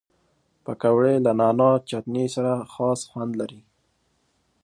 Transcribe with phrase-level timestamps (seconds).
[0.63, 3.61] پکورې له نعناع چټني سره خاص خوند لري